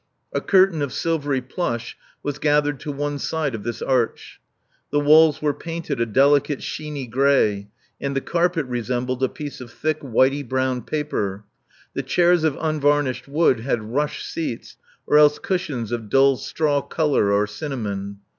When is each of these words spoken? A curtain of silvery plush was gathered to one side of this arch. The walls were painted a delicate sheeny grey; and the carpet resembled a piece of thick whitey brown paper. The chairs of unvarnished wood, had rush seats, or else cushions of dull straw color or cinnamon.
A 0.33 0.41
curtain 0.41 0.81
of 0.81 0.91
silvery 0.93 1.41
plush 1.41 1.95
was 2.23 2.39
gathered 2.39 2.79
to 2.79 2.91
one 2.91 3.19
side 3.19 3.53
of 3.53 3.61
this 3.61 3.83
arch. 3.83 4.41
The 4.91 4.99
walls 4.99 5.43
were 5.43 5.53
painted 5.53 6.01
a 6.01 6.07
delicate 6.07 6.63
sheeny 6.63 7.05
grey; 7.07 7.67
and 8.01 8.15
the 8.15 8.19
carpet 8.21 8.65
resembled 8.65 9.21
a 9.21 9.29
piece 9.29 9.61
of 9.61 9.71
thick 9.71 9.99
whitey 9.99 10.41
brown 10.41 10.81
paper. 10.81 11.43
The 11.93 12.01
chairs 12.01 12.43
of 12.43 12.57
unvarnished 12.59 13.27
wood, 13.27 13.59
had 13.59 13.93
rush 13.93 14.25
seats, 14.25 14.75
or 15.05 15.19
else 15.19 15.37
cushions 15.37 15.91
of 15.91 16.09
dull 16.09 16.35
straw 16.35 16.81
color 16.81 17.31
or 17.31 17.45
cinnamon. 17.45 18.21